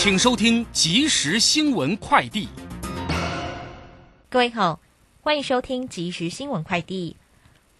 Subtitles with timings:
[0.00, 2.46] 请收听即时新闻快递。
[4.28, 4.78] 各位好，
[5.20, 7.16] 欢迎收听即时新闻快递。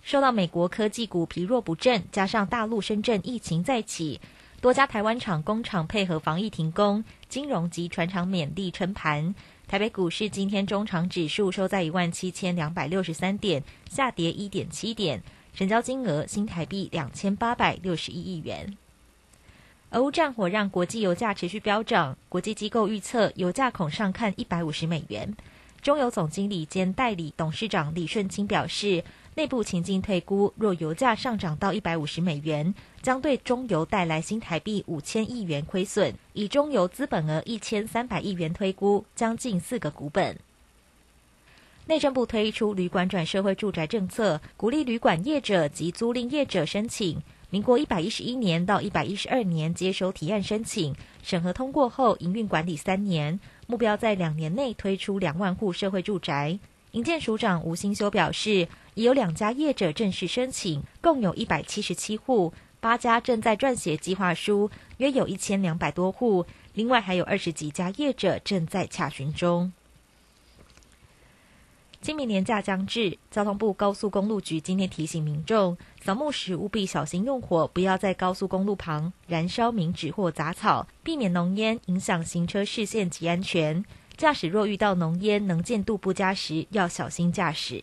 [0.02, 4.20] 受到美国科技股疲弱不振，加上大陆深圳疫情再起，
[4.60, 9.32] 多家台湾厂工厂配合防疫停工，金融及船厂勉力撑盘。
[9.68, 15.22] 台北股市今天中场指数收在一万七千两百六十三点，下跌一点七点，
[15.54, 18.76] 成交金额新台币两千八百六十一亿元。
[19.90, 25.34] 俄乌战火让国际油价持续飙涨，国际机构预测油价恐上看一百五十美元。
[25.80, 29.02] 中油总经理兼代理董事长李顺清表示，
[29.36, 36.14] 内部情境推估，若油价上涨到一百五十美元，将对中油带来新台币五千亿元亏损。
[36.34, 40.36] 以中油资本额一千三百亿元推估，将近四个股本。
[41.86, 47.22] 内政部推出旅馆转社会住宅政策，鼓励旅馆业者及租赁业者申请。
[47.50, 56.58] 民国一百一十一年到一百一十二年接收提案申请，审核通过后营运管理三年，目标在两年内推出两万户社会住宅。
[56.90, 66.44] 营建署长吴新修表示，已有两家业者正式申请，共有一百七十七户，八家正在撰写计划书，约有一千两百多户，
[66.74, 69.72] 另外还有二十几家业者正在洽询中。
[72.00, 83.84] 清明年假将至，交通部高速公路局今天提醒民众，扫墓时务必小心用火，不要在高速公路旁燃烧冥纸或杂草，避免浓烟影响行车视线及安全。
[84.16, 87.82] 驾驶若遇到浓烟、能见度不佳时，要小心驾驶。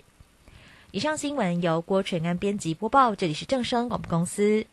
[0.92, 4.66] 以上新闻由郭纯安编辑播报，这里是正声广播公司。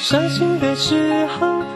[0.00, 1.62] 伤心的时候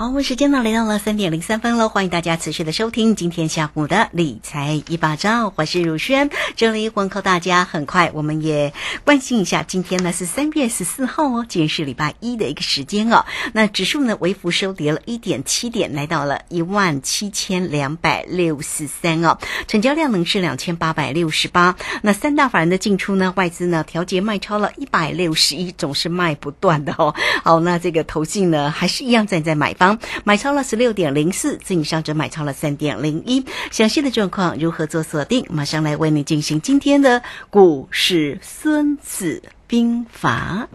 [0.00, 7.66] 好，我们时间呢来到了三点零三分了，欢迎大家持续的收听今天下午的理财一把照，我是如轩，这里问候大家。
[7.66, 8.72] 很快我们也
[9.04, 13.26] 关心一下，今天呢是三月十四号哦，今天是礼拜一的一个时间哦。
[13.52, 19.36] 那指数呢微幅收跌了一点七点，来到了一万七千两百六十三哦，
[19.68, 21.76] 成交量呢是两千八百六十八。
[22.00, 27.14] 那三大法人的进出呢，外资呢调节卖超了一百六十一，总是卖不断的哦。
[27.44, 29.89] 好，那这个投信呢还是一样站在买方。
[30.24, 33.44] 买超了十六点零四，自营商则买超了三点零一。
[33.70, 35.44] 详细的状况如何做锁定？
[35.50, 40.68] 马上来为你进行今天的股市《孙子兵法》。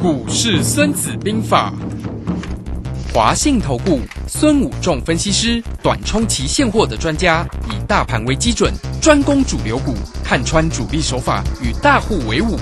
[0.00, 1.72] 股市《孙子兵法》，
[3.14, 8.72] 华信投顾孙武仲分析师，短冲期现货的专家，以大盘为基准，
[9.02, 12.56] 专攻主流股，看穿主力手法，与大户为伍。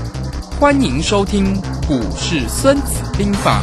[0.59, 1.55] 欢迎收听
[1.87, 3.63] 《股市孙子兵法》。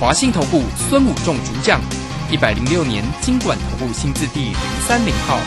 [0.00, 1.80] 华信投顾孙武仲主讲，
[2.30, 4.54] 一百零六年经管投顾新字第零
[4.86, 5.40] 三零号。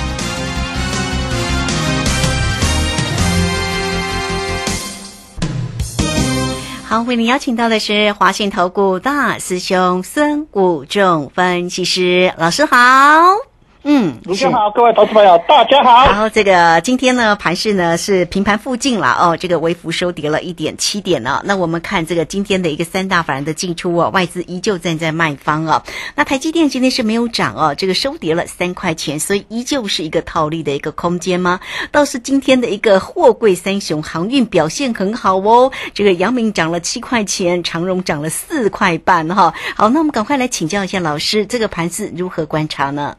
[6.84, 13.51] 好，为您邀请到的是华信投顾大师兄孙武仲分析师老师好。
[13.84, 16.06] 嗯，主持人好，各位投资朋友，大家好。
[16.06, 21.42] 然后这个今天呢，盘市呢是平盘附近了哦，这个微幅收跌了一点七点呢。
[21.46, 25.82] 那我们看这个今天的一个三大法人的进出哦，外资依旧站在卖方哦。
[26.16, 31.60] 那台积电今天是没有涨哦，这个收跌了三块钱，所以依旧是一个套利的一个空间吗？
[31.92, 39.52] 倒是今天的一个货柜三雄航运表现很好哦，这个阳明涨了七块钱，长荣涨了四块半哈。
[39.76, 43.16] 好，那我们赶快来请教一下老师，这个盘子如何观察呢？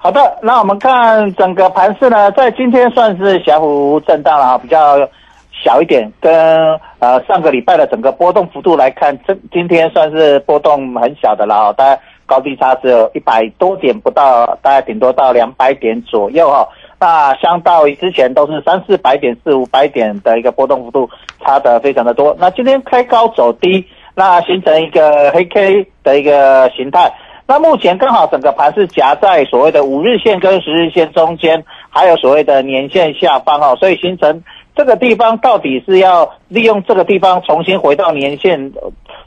[0.00, 4.96] 好的，那我们看整个盘势呢，在今天算是小幅震荡了啊，比较
[5.52, 6.32] 小一点，跟
[7.00, 16.68] 呃上个礼拜的整个波动幅度来看，这今天算是波动很小的了啊，大概高低差只有一百多点不到，大概顶多到两百点左右哈。
[17.00, 21.10] 那相当于之前都是三四百点、四五百点的一个波动幅度，
[21.44, 22.36] 差的非常的多。
[22.38, 23.84] 那今天开高走低，
[24.14, 27.12] 那形成一个黑 K 的一个形态。
[27.50, 34.44] 那目前刚好整个盘是夹在所谓的五日线跟十日线中间，还有所谓的年线下方哦，所以形成
[34.76, 38.70] 这个地方到底是要利用这个地方重新回到年线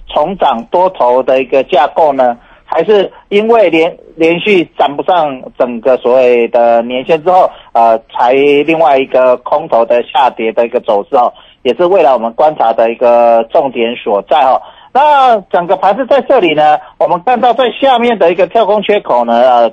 [0.08, 11.34] 重涨多头的一个架构呢，还是因为连连续涨不上整个所谓的年线之后，呃，才另外一个空头的下跌的一个走势哦，
[11.64, 14.62] 也是未来我们观察的一个重点所在哦。
[14.94, 19.70] 那整个盘子在这里呢，我们看到在下面的一个跳空缺口呢，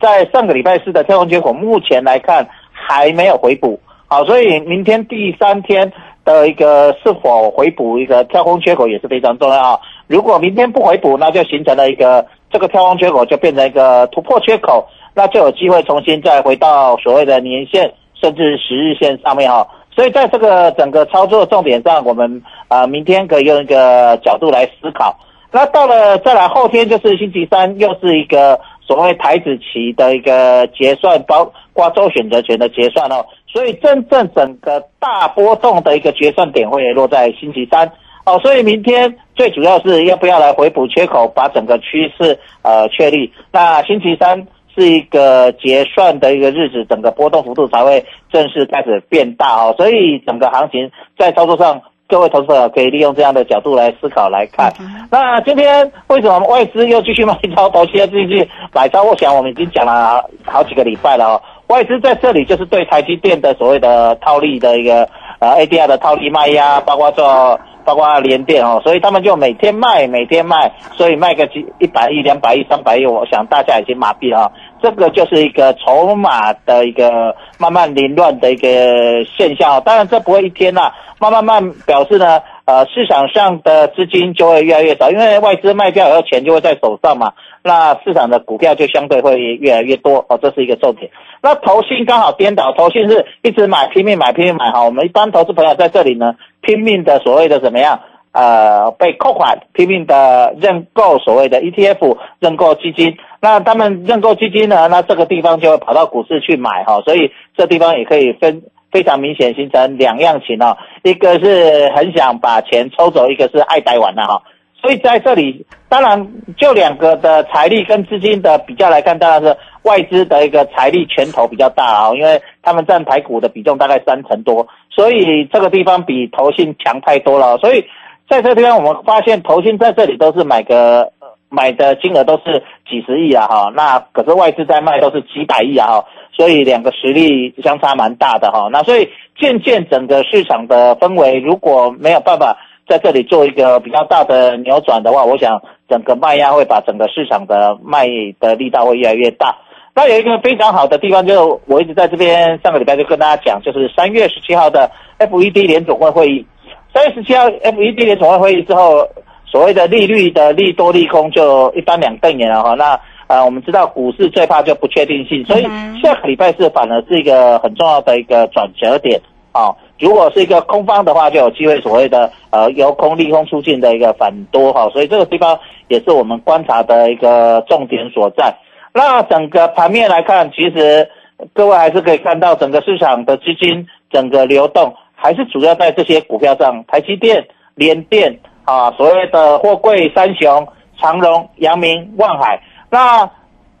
[0.00, 3.78] 在上个礼拜四的跳空缺口，目前来看还没有回补，
[4.08, 5.92] 好，所以明天第三天
[6.24, 9.80] 的一个是否回补一个跳空缺口也是非常重要。
[10.06, 19.66] 如果明天不回补，那就形成了一个这个跳空缺口就变成一个突破缺口，那就有机会重新再回到所谓的年线甚至十日线上面哈。
[19.94, 25.18] 所以在这个整个操作重点上，我们啊明天可以用一个角度来思考。
[25.50, 33.26] 那到了再来后天就是星期三，又是一个所谓台子期的一个结算，包括周选择权的结算哦。
[33.46, 37.92] 所以真正整个大波动的一个结算点会落在星期三
[38.24, 38.38] 哦。
[38.38, 43.30] 所以明天最主要是要不要来回补缺口，把整个趋势呃确立。
[43.52, 44.46] 那星期三。
[44.74, 54.72] 是一个结算的一个日子，整个波动幅度才会正式开始变大哦，所以整个行情在操作上，各位投资者可以利用这样的角度来思考来看。
[55.10, 59.02] 那今天为什么外资又继续买超，投资又继续买超？
[59.02, 65.08] 我想我们已经讲了好几个礼拜了哦，外资在这里就是对台积电的所谓的套利的一个
[65.38, 67.60] 呃 ADR 的套利卖压，包括做。
[67.84, 74.50] 包括连电哦，所以他们就每天卖，每天卖，所以卖个几一百亿、两百亿、三百亿，我想大家已经麻痹了。
[74.82, 79.80] 这个就是一个筹码的一个慢慢凌乱的一个现象。
[79.82, 87.32] 当然，这不会一天了，慢慢慢表示呢，呃，市场上的资金就会越来越少，因为外资卖掉以后，钱就会在手上嘛，
[87.62, 91.10] 那市场的股票就相对会越来越多哦，这是一个重点。
[91.42, 94.84] 那投信刚好颠倒，投信是一直买，拼命买，拼命买哈。
[94.84, 96.36] 我们一般投资朋友在这里呢。
[96.60, 98.00] 拼命的所谓的怎么样？
[98.30, 103.16] 呃，被扣款，拼命的认购所谓的 ETF，认购基金。
[103.40, 104.86] 那他们认购基金呢？
[104.88, 107.02] 那这个地方就会跑到股市去买哈。
[107.04, 108.62] 所以这地方也可以分
[108.92, 110.76] 非常明显形成两样情哦。
[111.02, 114.42] 一个是很想把钱抽走，一个是爱呆玩的哈。
[114.80, 127.56] 所以在这里，当然就两个的财力跟资金的比较来看，当然是外资的一个财力拳头比较大啊，因为他们占台股的比重大概三成多，所以这个地方比投信强太多了。
[127.58, 127.84] 所以
[128.28, 131.12] 在这地方，我们发现投信在这里都是买个
[131.48, 138.68] 买的金额都是几十亿啊哈，那可是外资在卖都是几百亿啊哈，所以两个实力相差蛮大的哈。
[138.72, 139.08] 那所以
[139.38, 142.56] 渐渐整个市场的氛围如果没有办法。
[142.84, 148.08] 在这里做一个比较大的扭转的话，我想整个卖压会把整个市场的卖
[148.40, 149.56] 的力道会越来越大。
[149.94, 154.90] 那有一个非常好的地方，就是我一直在这边上个礼拜就跟大家讲，就是三月十七号的
[155.20, 156.44] FED 联总会会议。
[156.92, 159.08] 三月十七号 FED 联总会会议之后，
[159.46, 162.74] 所谓的利率的利多利空就一翻两瞪眼了哈。
[162.74, 162.98] 那
[163.32, 165.62] 呃，我们知道股市最怕就不确定性，所以
[166.02, 169.18] 下个礼拜四反而是一个很重要的一个转折点
[169.52, 169.74] 啊。
[169.98, 175.58] 如果是一个空方的话，就有机会所谓的呃由空利空出尽的一个反多哈，所以这个地方
[175.88, 178.54] 也是我们观察的一个重点所在。
[178.92, 181.08] 那整个盘面来看，其实
[181.54, 187.46] 各位还是可以看到整个市场的资金整个流动还是主要在这些股票上，台积电、
[187.76, 192.60] 联电啊，所谓的货柜三雄长荣、阳明、万海。
[192.92, 193.28] 那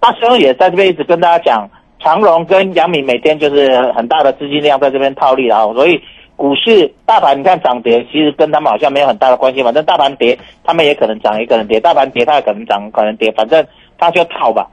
[0.00, 1.68] 大雄也在这边一直跟大家讲。
[2.00, 6.02] 长荣跟杨敏每天就是很大的资金量在这边套利啊，所以
[6.34, 9.62] 股市大盘你看涨跌，其实跟他们好像没有很大的关系。
[9.62, 13.64] 反正大盘跌，他们也可能涨，也可能跌；大盘跌，它也可能涨，可能跌，反正
[13.98, 14.66] 他就套吧。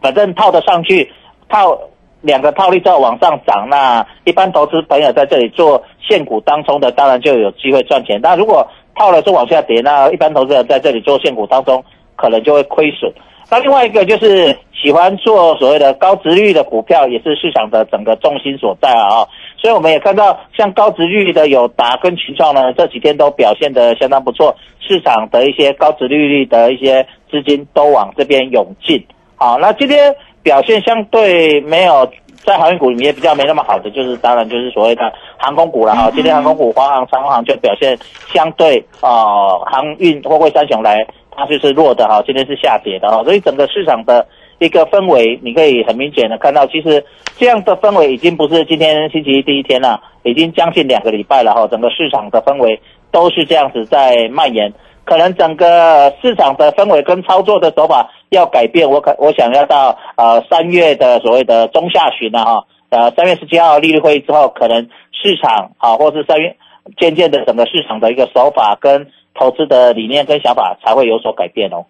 [0.00, 1.10] 反正套得上去，
[1.48, 1.76] 套
[2.20, 8.20] 两个套利之后往上涨，那一般投资朋友在这里做现股当中的，当然就有机会赚钱。
[8.22, 13.12] 但如果套了是往下跌，那一般投资人在这里做现股当中，可能就会亏损。
[13.50, 19.26] 那另外一个就是喜欢做所谓的高值率的股票，也是市场的整个重心所在啊。
[19.60, 29.02] 所以我们也看到，像高值率的友达跟群创呢，这几天都表现得相当不错，市场的一些高值利率的一些资金都往这边涌进。
[29.36, 32.10] 好，那今天表现相对没有
[32.44, 36.10] 在航运股里面比较没那么好的，就是当然就是所谓的航空股了哈。
[36.14, 37.96] 今天航空股，华航、长航就表现
[38.32, 41.06] 相对啊，航运货柜三雄来。
[41.36, 44.26] 它就是弱的哈，今天是下跌的哈，所以整个市场的
[44.58, 47.04] 一个氛围，你可以很明显的看到，其实
[47.36, 54.72] 这样的氛围已经不是今天星期一第一天了，已经将近两个礼拜了哈，整个市场的氛围都是这样子在蔓延，
[55.04, 66.56] 可能整个市场的氛围跟操作的手法要改变，我可我想要到呃三月的所谓的中下旬了哈，呃三月十七号利率会议之后，可能市场啊，或是三月
[66.98, 69.08] 渐渐的整个市场的一个手法跟。
[69.34, 71.86] 投资的理念跟想法才会有所改变哦。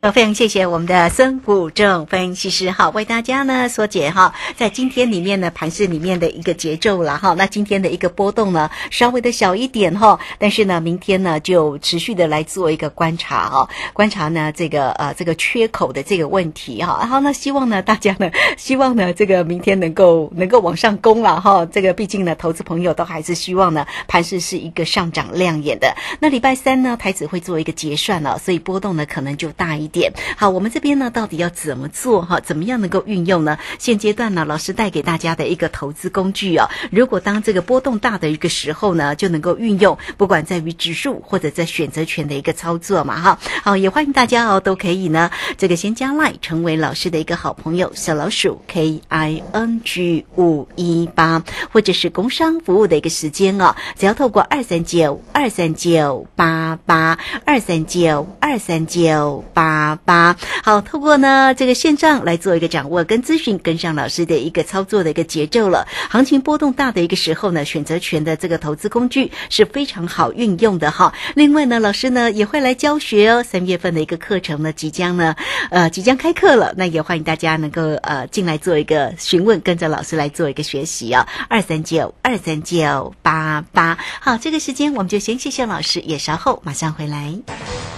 [0.00, 7.34] 呃，非常谢谢我们的孙虎正分析师哈，为大家呢说解哈，在今天里面呢盘市里面的一个节奏了哈。
[7.36, 16.98] 那今天的一个波动呢稍微的小一点哈，但是呢明天呢就持续的来做一个观察哈，观察呢这个呃这个缺口的这个问题哈。
[17.00, 21.66] 然后呢希望呢大家呢 希望呢这个明天能够能够往上攻了哈。
[21.66, 25.96] 这个毕竟呢投资朋友都还是希望呢盘市是一个上涨亮眼的。
[26.20, 29.87] 那礼拜三呢台子会做一个结算了，所以波动呢可能就大一。
[29.88, 32.40] 点好，我们这边呢，到底要怎么做哈？
[32.40, 33.58] 怎么样能够运用呢？
[33.78, 43.38] 现阶段呢，老师带给大家的一个投资工具啊，如果当这个波动大的一个时候呢，就能够运用，不管在于指数或者在选择权的一个操作嘛哈。
[43.62, 51.42] 好，也欢迎大家哦，都可以呢，这个先加 line 成为老师的一个好朋友，小老鼠 K I N G 五一八，
[51.72, 59.77] 或者是工商服务的一个时间哦，只要透过二三九二三九八八二三九二三九八。
[59.78, 65.86] 八八好，透过呢这个线上来做一个掌握跟咨询，跟上老师的一个操作的一个节奏了。
[66.10, 71.14] 行情波动大的一个时候呢，选择权的这个投资工具是非常好运用的哈。
[71.36, 73.44] 另外呢，老师呢也会来教学哦。
[73.44, 75.36] 三月份的一个课程呢，即将呢
[75.70, 81.28] 呃即将开课了，那也欢迎大家能够呃进来做一个询问，跟着老师来做一个学习啊。
[81.48, 87.97] 二三九二三九八八好，这个时间我们就先谢谢老师，也稍后马上回来。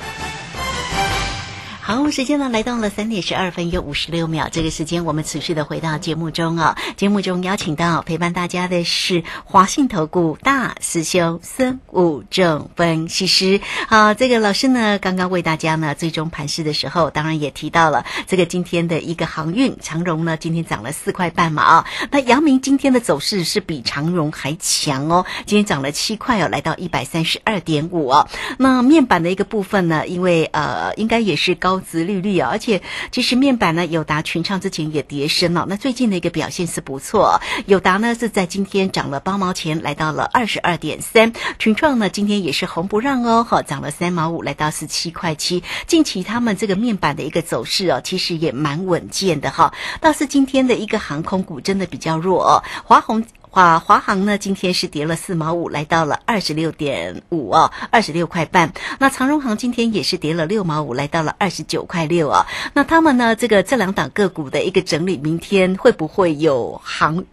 [1.91, 4.47] 好，时间呢来到了三点十二分又五十六秒。
[4.49, 6.77] 这个时间，我们持续的回到节目中啊。
[6.95, 13.59] 节目中邀请到陪伴大家的是华信投顾大师兄孙武正分析师。
[13.89, 21.87] 好，这个老师呢，刚刚为大家呢最终盘市的时候，当然也提到了这个今天的一个航运长荣呢，今天涨了四块半嘛啊。
[22.09, 28.29] 那阳明今天的走势是比长荣还强哦，今天涨了七块哦，来到一百三十二点五哦。
[28.57, 31.80] 那面板的一个部分呢，因为呃，应该也是高。
[31.89, 37.41] 殖利率啊，而且其实面板呢，友达群创之前也跌升了，那最近的一个表现是不错。
[37.65, 41.33] 友达呢是在今天涨了八毛钱，来到了二十二点三。
[41.59, 45.63] 群创呢今天也是红不让哦，哈，涨了三毛五，来到十七块七。
[45.87, 49.73] 近期他们这个面板的一个走势哦，其实也蛮稳健的哈。
[49.99, 53.25] 倒是今天的一个航空股真的比较弱哦，华虹。
[53.53, 58.71] 华华航呢，今天是跌了四毛五，来到了二十六点五哦，二十六块半。
[58.97, 62.47] 那长荣航今天也是跌了六毛五，来到了二十九块六啊。
[62.73, 67.25] 那他们呢，这个这两档个股的一个整理，明天会不会有行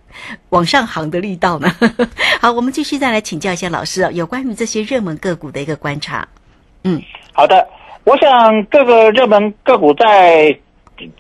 [0.49, 1.73] 往上行的力道呢？
[2.43, 6.27] 好，我们继续再来请教一下老师啊，有关于这些热门个股的一个观察。
[6.83, 7.01] 嗯，
[7.33, 7.65] 好的，
[8.03, 10.59] 我想各个热门个股在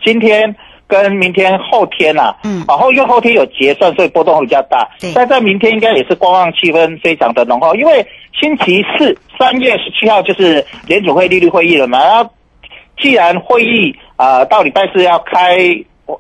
[0.04, 0.56] 今天。
[0.88, 4.88] 跟明天后天呐，嗯，然后又后天有结算，所以波动会比较大。
[5.14, 8.04] 但在明天应该也是观望气氛非常的浓厚，因为
[8.40, 12.02] 星期四三月十七号就是联储会利率会议了嘛。
[12.02, 12.30] 然后
[12.98, 15.58] 既然会议啊到礼拜四要开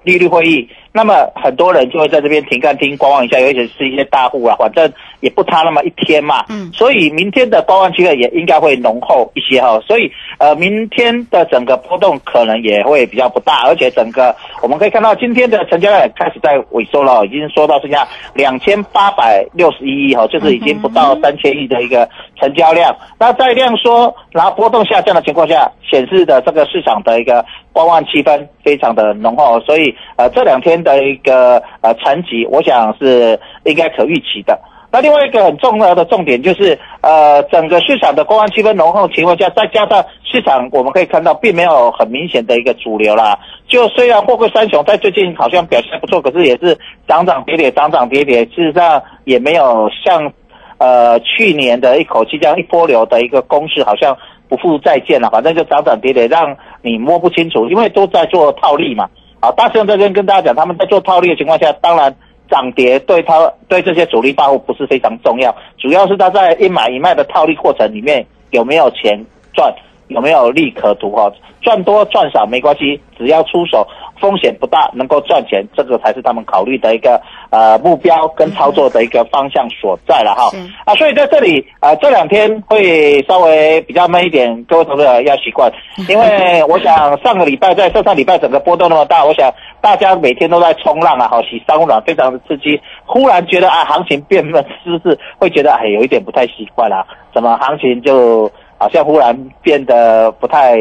[0.04, 4.90] 利率会议，那么很多人就会在这边停看厅观望一下，尤其是一些大户啊，反正
[5.20, 6.70] 也不差那么一天嘛，嗯。
[6.72, 22.94] 所以明天的观望气氛也应该会浓厚一些哈，所以呃，明天的整个波动可能也会比较不大，而且整个我们可以看到今天的成交量也开始在萎缩了，已经缩到剩下两千八百六十一亿哈，就是已经不到三千亿的一个成交量。
[23.18, 34.58] 那在量缩，然后波动下降的情况下，显示的这个市场的一个观望气氛非常的浓厚，所以呃这两天的一个呃成绩，我想是应该可预期的。
[34.90, 43.38] 那另外一个很重要的重点就是，呃，整个市场的公安气氛浓厚情况下，再加上市场我们可以看到，并没有很明显的一个主流啦。
[43.68, 46.74] 就虽然货柜三雄在最近好像表现不错，可是也是
[47.06, 50.32] 涨涨跌跌，涨涨跌跌，事实上也没有像
[50.78, 54.16] 呃去年的一口气这样一波流的一个攻势，好像
[54.48, 55.28] 不复再见了。
[55.28, 59.06] 反正就涨涨跌跌，让你摸不清楚，因为都在做套利嘛。
[59.40, 62.14] 好，大象这边跟大家讲，他们在做套利的情况下，当然
[62.50, 69.72] 涨跌对他对这些主力大户不是非常重要，主要是他在一买一卖的套利过程里面有没有钱赚，
[70.08, 71.30] 有没有利可图哈、
[71.60, 73.86] 赚多赚少没关系，只要出手
[74.20, 77.20] 风险不大，能够赚钱，这个才是他们考虑的一个
[77.50, 80.50] 呃目标跟操作的一个方向所在了哈。
[80.50, 85.70] 是啊，所以在这里啊、呃这两天会稍微比较闷一点，各位投资者要习惯，
[86.08, 92.80] 因为我想上个礼拜在上上礼拜整个波动那么大，我想大家每天都在冲浪啊，好洗三温暖，非常的刺激。
[93.04, 100.76] 忽然觉得啊，行情变闷，是不是会觉得哎有一点不太习惯啦、怎么行情就好像忽然变得不太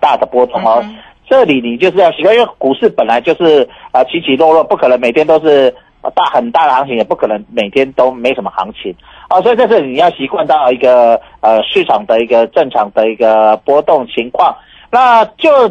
[0.00, 0.84] 大的波动哦？
[1.28, 5.74] 这里你就是要习惯，因为股市本来就是啊、起起落落，不可能每天都是
[6.14, 8.94] 大很大的行情，也不可能每天都没什么行情。
[9.28, 14.54] 啊，所以在这里你要习惯到一个呃市场的一个正常的一个波动情况，
[14.90, 15.68] 那就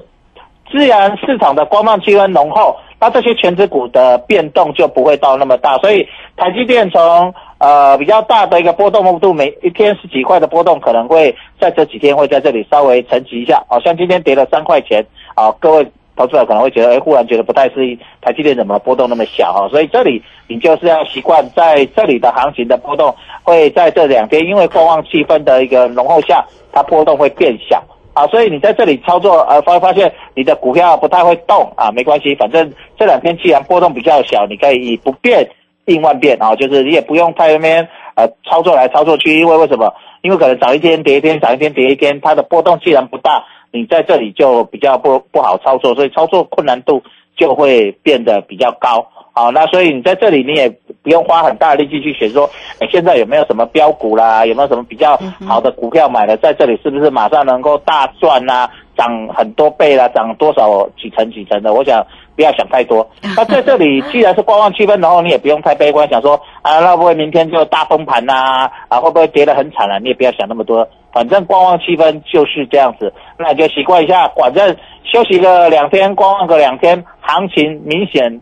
[0.72, 15.06] 自然市场的观望气氛浓厚，那这些全职股的变动就不会到那么大，所以台积电从呃比较大的一个波动幅度，每一天十几块的波动，可能会在这几天会在这里稍微沉寂一下，好、像今天跌了三块钱，
[15.36, 27.84] 啊、各位投资者可能会觉得，哎，忽然觉得不太适应，台积电怎么波动那么小哈、所以这里你就是要习惯在这里的行情的波动会在这两天，因为观望气氛的一个浓厚下，它波动会变小。
[28.14, 32.70] 啊，所以你在这里操作，呃，发发现你的股票不太会动啊，没关系，反正
[33.00, 35.50] 这两天既然波动比较小，你可以以不变
[35.86, 39.94] 应万变啊，就是你也不用太那边呃操作来操作去，因为为什么？
[40.24, 47.02] 因为可能涨一天跌一天，涨一天跌一天，它的波动既然不大，你在这里就比较不不好操作，所以操作困难度
[47.38, 49.08] 就会变得比较高。
[49.34, 50.70] 好，那所以你在这里你也
[51.02, 61.74] 不用花很大的力气去选说，哎，现在有没有什么标股啦，有没有什么比较好的股票买了，在这里是不是马上能够大赚啦、涨很多倍啦，涨多少几成几成的？
[61.74, 62.06] 我想
[62.36, 63.10] 不要想太多。
[63.38, 69.00] 那在这里既然是观望气氛，然后你也不用太悲观，想说啊，那会不会明天就大崩盘呐、啊？
[69.00, 69.98] 会不会跌得很惨啊？
[70.00, 78.42] 你也不要想那么多，反正观望气氛就是这样子，那你就习惯一下，反正休息个两天，观望个两天，行情明显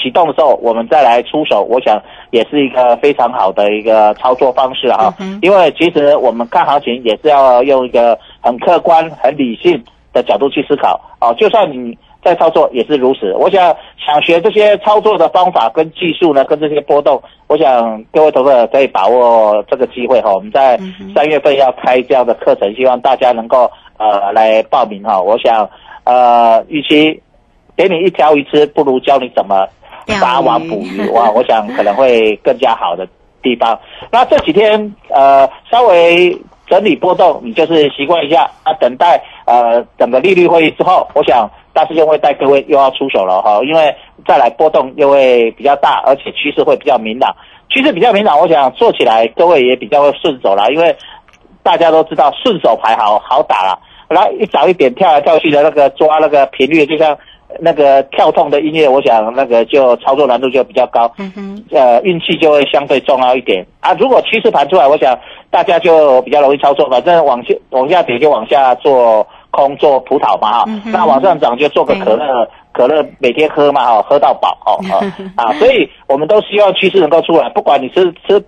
[0.00, 5.12] 启动的时候，我们再来出手，我想也是一个非常好的一个操作方式哈。
[5.42, 11.32] 因为其实我们看行情也是要用一个很客观、很理性的角度去思考啊。
[11.34, 13.32] 就算你在操作也是如此。
[13.34, 20.32] 我想想学这些操作的方法跟技术呢，跟这些波动，我想各位投资者可以把握这个机会哈。
[20.32, 20.78] 我们在
[21.14, 25.20] 三月份要开这样的课程，希望大家能够呃来报名哈。
[25.20, 25.68] 我想
[26.04, 27.22] 呃，与其
[27.76, 29.66] 给你一条鱼吃，不如教你怎么
[30.06, 31.30] 撒网捕鱼哇！
[31.36, 33.06] 我想可能会更加好的
[33.42, 33.78] 地方。
[34.10, 36.34] 那这几天呃稍微
[36.66, 43.94] 整理波动，你就是习惯一下啊，等待呃整个利率会议之后，我想大师兄会带各位又要出手了哈，因为
[44.26, 47.32] 再来波动又会比较大，而且趋势会比较明朗。
[47.68, 50.96] 趋势比较明朗，我想做起来各位也比较会顺手了，因为
[51.62, 57.16] 大家都知道顺手牌好好打啦，然后一早一点跳来跳去的那个抓那个频率，就像
[57.60, 63.94] 那个跳动的音乐，我想那个就操作难度就比较高，嗯哼，呃，运气就会相对重要一点啊。
[64.00, 65.16] 如果趋势盘出来，我想
[65.48, 72.48] 大家就比较容易操作，反正往下往下跌就往下做空做葡萄嘛哈，那往上涨就做个可乐。
[72.70, 75.02] 可乐每天喝嘛，哈，喝到饱，哦，哦
[75.34, 78.40] 啊，所以我们都希望趋势能够出来，不管你吃吃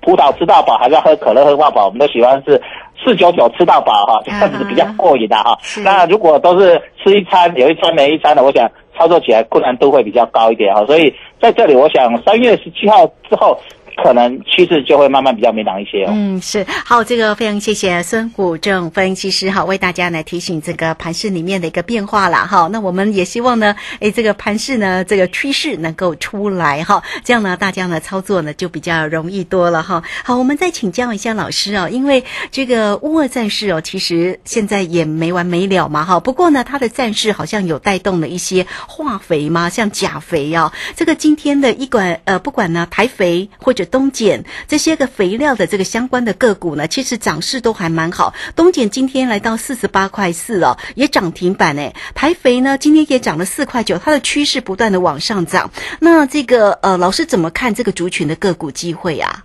[0.00, 2.62] 葡萄吃到饱，还是要喝可乐喝到饱，我们都喜欢是
[3.04, 5.58] 四九九吃到饱哈，这样子比较过瘾的哈。
[5.84, 10.82] 那如果都是吃一餐有一餐没一餐的，我想操作起来困难度会比较高一点哈。
[10.86, 13.58] 所以在这里，我想三月十七号之后，
[13.96, 16.12] 可能趋势就会慢慢比较明朗一些哦。
[16.14, 22.68] 嗯，是好，这个非常谢谢孙虎正分析师哈，为大家来提醒这个盘市里面的一个变化了哈。
[22.70, 30.02] 那我们也希望呢，诶，这个盘市呢，这个趋势能够出来哈，这样呢，大家呢操作呢就比较容易多了哈。
[30.24, 36.20] 好，我们再请教一下老师哦，因为这个乌俄战事哦，其实现在也没完没了嘛哈。
[36.20, 48.34] 不过呢，它的战事好像有带动了一些化肥嘛，像钾肥哦，这个今天的一管呃，不管呢台肥或者东碱这些个肥料的这个相关的个股呢，其实涨势都还蛮好。
[48.54, 51.90] 东碱今天来到四十八块四哦，也涨停板呢。
[52.14, 55.70] 台肥呢今天也涨了四块九，它的趋势不断的往上涨。
[56.00, 59.44] 那这个呃，老师怎么看这个族群的个股机会啊？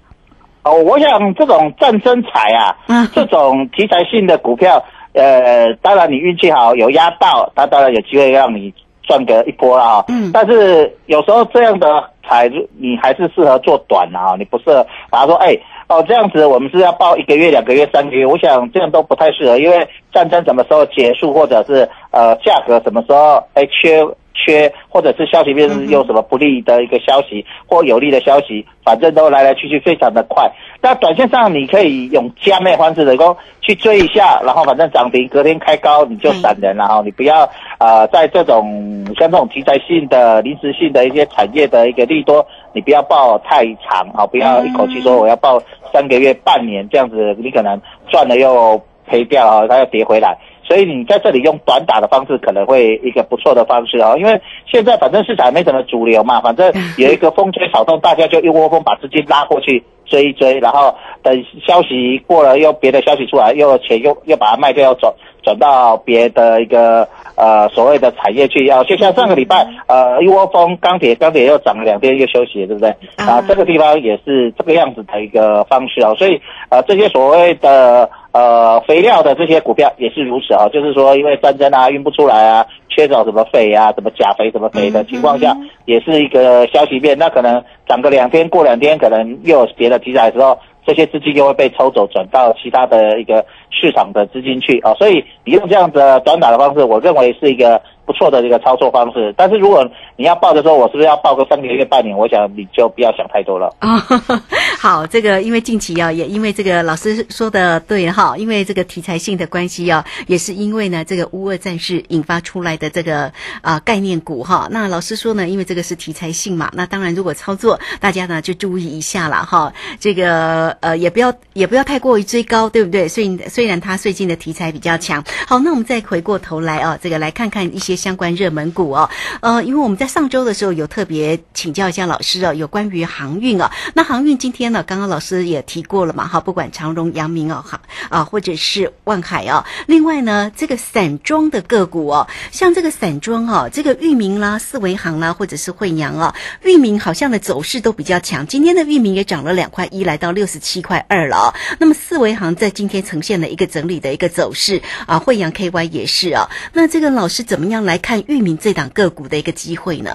[0.64, 8.72] 哦，我想这种战争财啊，嗯这种题材性的股票，呃，当然你运气好有压到，它当然有机会让你
[9.12, 10.06] 赚个一波啦啊。
[10.08, 15.58] 嗯但是有时候这样的财，你还是适合做短啊，你不适合把它说，哎，
[15.90, 24.08] 哦这样子我们是要报一个月、两个月、三个月，我想这样都不太适合，因为战争什么时候结束，或者是呃价格什么时候哎缺。
[24.44, 30.50] 缺，或者是消息面有什么不利的一个消息或有利的消息，反正都来来去去非常的快。
[30.82, 37.48] 那短线上你可以用加倍方式的够去追一下，然后反正涨停隔天开高你就闪人了哈，你不要
[37.80, 45.62] 呃在这种像这种题材性的、临时性的一些产业的一个利多，你不要报太长啊，不要一口气说我要报
[45.94, 50.36] 三个月、半年这样子，你可能赚了又赔掉啊，它又跌回来。
[50.72, 54.40] 所以你在这里用短打的方式可能会一个不错的方式哦，因为
[54.72, 60.94] 现在反正市场没什么主流嘛，反正有一个风吹草动，大家就一窝蜂把资金拉过去追一追，然后
[61.24, 61.34] 等
[61.66, 72.90] 消息过了又别的消息出来，又钱又又把它卖掉，又转转到别的一个呃所谓的产业去，要就像上个礼拜呃一窝蜂钢铁钢铁又涨了两天又休息了，对不对？
[73.16, 78.10] 啊，这个地方也是这个样子的一个方式哦，所以呃这些所谓的。
[78.34, 82.66] 呃，肥料的这些股票也是如此啊，就是说，因为战争啊，运不出来啊，
[83.02, 87.18] 缺少什么肥啊，什么钾肥、什么肥的情况下，也是一个消息面。
[87.18, 94.94] 那可能涨个两天，过两天可能又有别的题材的时候，这些资金又会被抽走，转到其他的一个市场的资金去啊。
[95.00, 99.34] 所以你用这样的短打的方式，我认为是一个不错的一个操作方式。
[99.38, 102.18] 但是如果你要报的时候，我是不是要报个三个月、半年？
[102.18, 103.74] 我想你就不要想太多了。
[103.80, 103.98] 啊、
[104.78, 114.68] 好，这个因为近期啊，也因为这个老师说的对哈，因为这个题材性的关系啊，也是因为呢这个乌俄战事引发出来的这个啊、概念股哈。
[114.72, 119.72] 那老师说呢，因为这个是题材性嘛，那当然如果操作，大家呢就注意一下了哈。
[120.00, 123.08] 这个呃也不要也不要太过于追高，对不对？
[123.08, 125.24] 虽然虽然它最近的题材比较强。
[125.48, 129.10] 好，那我们再回过头来啊，这个来看看一些相关热门股哦。
[129.42, 133.72] 呃，因为我们在上周的时候有特别请教一下老师哦，有关于航运啊。
[133.94, 139.64] 那航运今天呢，刚刚老师也提过了嘛，哈，不管长荣、阳明哦，哈啊，或者是万海哦。
[139.86, 148.48] 另外呢，这个散装的个股哦，像这个散装哦，这个域名啦、四维行啦，或者是惠阳啊，域名好像的走势都比较强。
[148.48, 151.54] 今天的域名也涨了两块一，来到六十七块二了。
[151.78, 156.50] 那么四维行在今天呈现了一个整理的一个走势啊，惠阳 KY 也是啊。
[156.74, 160.12] 那这个老师怎么样来看域名这档个股的一个机会呢？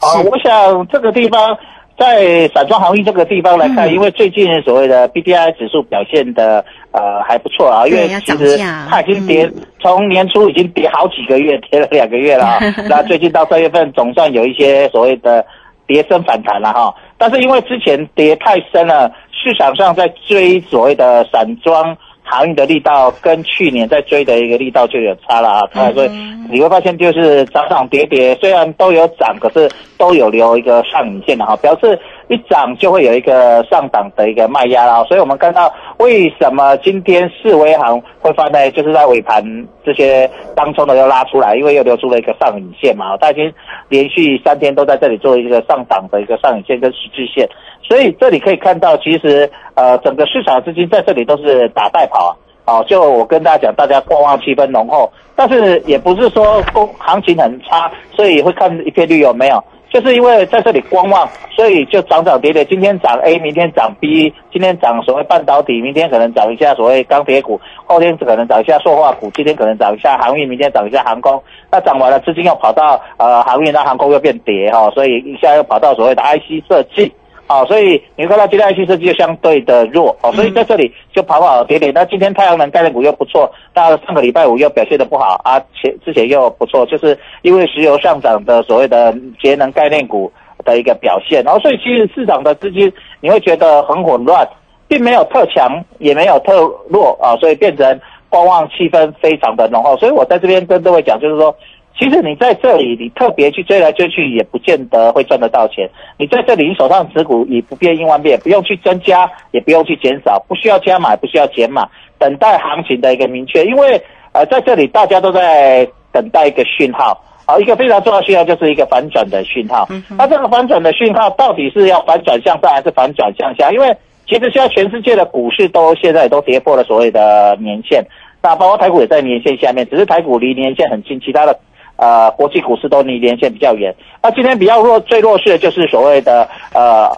[0.00, 1.58] 啊，我想这个地方
[1.98, 8.56] 在散装航运这个地方来看，嗯因为最近所谓的 BDI 指数表现的呃还不错啊，因为其实
[8.88, 12.60] 它已经跌嗯从年初已经跌好几个月，跌了两个月了啊。
[12.88, 15.44] 那最近到三月份总算有一些所谓的
[15.86, 21.96] 跌升反弹了哈，但是因为之前跌太深了，市场上在追所谓的散装。
[22.30, 25.94] 航运的力道跟去年在追的一个力道就有差了啊，嗯。
[25.94, 26.10] 所以
[26.50, 35.02] 你会发现就是涨涨跌跌，虽然都有涨，可是都有留一个上影线的哈，表示一涨就会有一个上档的一个卖压啦。
[35.04, 39.42] 所以我们看到为什么今天四维行会放在就是在尾盘
[39.84, 43.52] 这些当中的又拉出来，因为又留出了一个上影线嘛，它已经
[43.88, 47.48] 连续三天都在这里做一个上档的一个上影线跟十字线，
[47.82, 52.30] 所以这里可以看到，其实呃整个市场资金在这里都是打带跑啊。
[52.66, 77.12] 好，就我跟大家讲，大家观望气氛浓厚，但是也不是说公行情很差，所以会看一片绿有没有，就是因为在这里观望，所以就涨涨跌跌，今天涨 A，明天涨 B，今天涨所谓半导体，明天可能涨一下所谓钢铁股，后天可能涨一下塑化股，今天可能涨一下航运，明天涨一下航空，那涨完了资金又跑到呃航运，那航空又变跌哈、所以一下又跑到所谓的 IC 设计。
[77.48, 81.90] 好、所以你会看到今天 IC 设计就相对的弱哦，所以在这里就跑跑跌跌。
[81.90, 90.30] 那今天太阳能概念股又不错，那上个礼拜五又表现的不好啊，前之前又不错，就是因为石油上涨的所谓的节能概念股
[90.62, 91.42] 的一个表现。
[91.42, 94.46] 然后，所以其实市场的资金你会觉得很混乱，
[94.86, 99.96] 并没有特强，也没有特弱啊，所以变成观望气氛非常的浓厚。
[99.96, 101.56] 所以我在这边跟各位讲，就是说。
[101.98, 105.90] 其实你在这里，你特别去追来追去，也不见得会赚得到钱。
[106.16, 113.64] 你在这里，你手上持股以不变应万变，不用去增加，也不用去减少，不需要加码，不需要减码，等待行情的一个明确。
[113.64, 119.88] 因为呃，在这里大家都在等待一个讯号，好，一个非常重要的讯号就是一个反转的讯号。
[120.16, 123.72] 那这个反转的讯号到底是要反转向上还是反转向下？
[123.72, 123.92] 因为
[124.24, 128.04] 其实现在全世界的股市都现在都跌破了所谓的年线，
[128.40, 131.58] 那包括台股也在年线下面，只是台股离年线很近，其他的。
[131.98, 133.94] 呃，国际股市都离连线比较远。
[134.22, 137.10] 那今天比较弱、最弱势的就是所谓的呃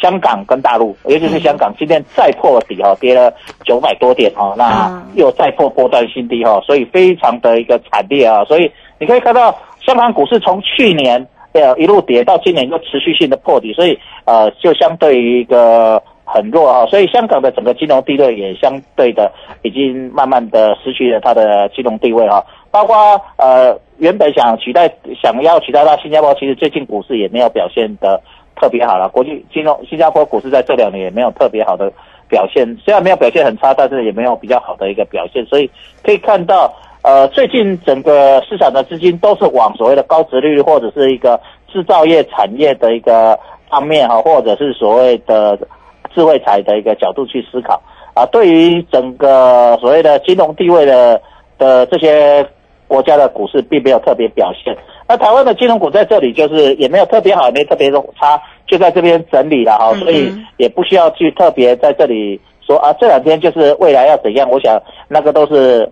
[0.00, 3.32] 香港跟大陆，尤其是香港，今天再破底哈，跌了
[3.64, 8.44] 九百多点哈，那又再破波段新低哈，所以非常的一个惨烈啊。
[8.44, 22.44] 所以你可以看到，香港股市从去年呃一路跌到今年又持续性的破底，所以呃就相对于一个很弱哈，所以香港的整个金融地位也相对的已经慢慢的失去了它的金融地位哈。
[22.70, 24.90] 包括呃，原本想取代、
[25.22, 28.18] 想要取代到新加坡，其实最近股市也没有表现的
[28.56, 29.10] 特别好了。
[29.10, 31.92] 国际金融新加坡股市在这两年也没有特别好的
[32.26, 35.44] 表现，虽然没有表现很差，但是也没有比较好的一个表现。
[35.44, 35.70] 所以
[36.02, 45.58] 可以看到，呃，最近整个市场的资金都是往所谓的高值率或者是一个制造业产业的一个方面哈，或者是所谓的
[46.14, 47.82] 智慧财的一个角度去思考
[48.14, 48.24] 啊。
[48.32, 51.20] 对于整个所谓的金融地位的。
[51.60, 52.42] 的这些
[52.90, 54.76] 国家的股市并没有特别表现，
[55.08, 64.76] 那台湾的金融股在这里就是也没有特别好，也没特别的差，就在这边整理了哈，所以也不需要去特别在这里说啊，这两天就是未来要怎样，我想
[65.06, 65.88] 那个都是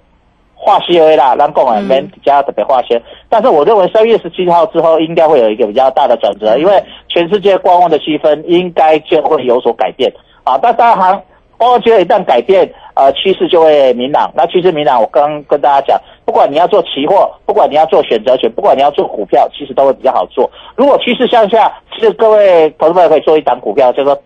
[0.56, 3.00] 化些啦，让共啊没比较特别化些。
[3.28, 11.22] 但是我认为三月十七号之后应该会有一个比较大的转折，因为全世界观望的气氛应该就会有所改变啊，但大行。
[11.58, 12.72] 观望气氛一旦改变。
[12.94, 14.28] 呃，趋势就会明朗。
[14.34, 20.50] 那趋势明朗，我刚跟大家讲，不管你要做期货，不管你要做选择权，不管你要做股票，其实都会比较好做。
[20.74, 24.20] 如果趋势向下，其实各位投资者可以做一档股票，叫做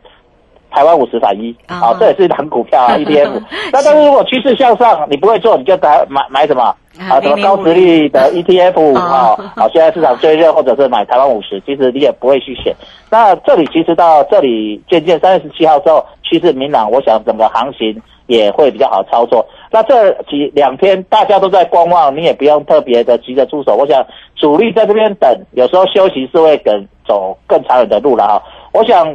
[0.70, 3.42] 台湾五十反一，啊，这也是一档股票啊，ETF。
[3.70, 6.74] 那但是如果趋势向上， 你不会做，你就买买买什么？
[7.10, 9.36] 啊，什么高值率的 ETF 啊？
[9.56, 12.74] 好，现在市场最热，或者是买台湾五十，其实你也不会去选。
[13.10, 19.46] 那这里其实到这里渐渐三月十七号之后，趋势明朗，我想整个行情也会比较好操作。
[19.70, 23.76] 那这几两天大家都在观望，你也不用特别的急着出手。
[23.76, 24.02] 我想
[24.34, 28.42] 主力在这边等，有时候休息是会等走更长远的路了哈。
[28.72, 29.14] 我想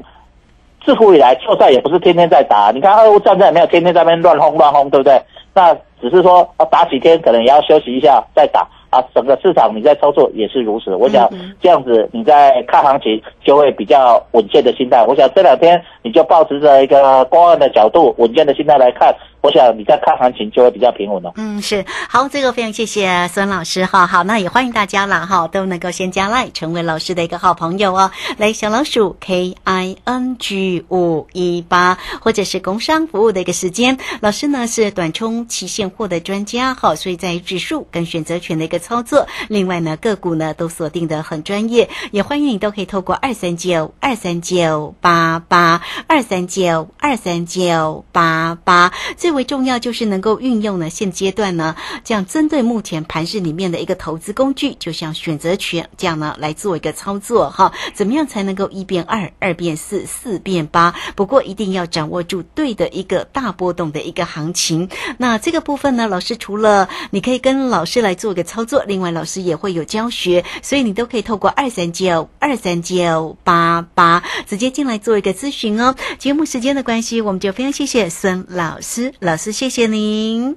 [0.85, 2.71] 自古以来，就算也不是天天在打。
[2.71, 5.19] 你看俄乌战争也没有天天在那边乱轰乱轰，对不对？
[5.55, 9.03] 那只是说打几天，可能也要休息一下再打啊。
[9.13, 10.95] 整个市场你在操作也是如此。
[10.95, 11.29] 我想
[11.61, 15.03] 这样子你在看行情就会比较稳健的心态。
[15.07, 19.15] 我想这两天你就保持着一个观望的角度、稳健的心态来看。
[19.41, 21.31] 我想你在看行情就会比较平稳了。
[21.37, 24.05] 嗯，是好，这个非常谢谢孙老师哈。
[24.05, 28.11] 好，那也欢迎大家了哈，都能够先加赖，成为老师的一个好朋友哦。
[28.37, 33.97] 来，小老鼠 K I N G 五一八，或者是工商服务的一个时间。
[34.21, 41.89] 老师呢是短冲期现货的专家哈，所以在指数跟选择权的一个操作，另外呢个股呢都锁定的很专业。
[42.11, 48.91] 也欢迎你都可以透过二三九二三九八八二三九二三九八八。
[49.15, 57.71] 最为重要就是能够运用呢，现阶段呢，这样针对目前盘市里面的一个投资工具，就像选择权这样呢来做一个操作哈。
[57.93, 60.93] 怎么样才能够一变二，二变四，四变八？
[61.15, 64.89] 不过一定要掌握住对的一个大波动的一个行情。
[65.17, 75.95] 那这个部分呢，老师除了你可以跟老师来做个操作，另外老师也会有教学，所以你都可以透过二三九二三九八八直接进来做一个咨询哦。
[76.19, 79.13] 节目时间的关系，我们就非常谢谢孙老师。
[79.19, 80.55] 老师，谢谢您。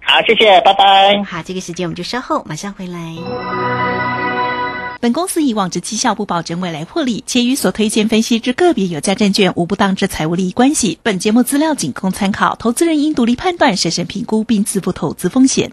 [0.00, 1.22] 好，谢谢，拜拜。
[1.22, 3.16] 好，这个时间我们就稍后马上回来。
[5.00, 10.98] 本公司以往之绩效不保证未来获利，且与所推荐分析之个别有价证券无不当之财务利益关系。
[11.02, 15.72] 本节目资料仅供参考，投资人应独立判断、审慎评估并自负投资风险。